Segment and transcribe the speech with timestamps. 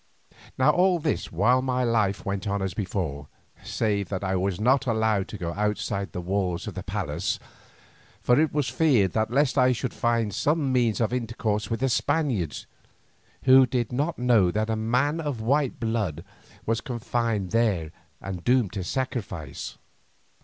[0.57, 3.27] Now all this while my life went on as before,
[3.63, 7.37] save that I was not allowed to go outside the walls of the palace,
[8.19, 12.65] for it was feared lest I should find some means of intercourse with the Spaniards,
[13.43, 16.25] who did not know that a man of white blood
[16.65, 19.77] was confined there and doomed to sacrifice.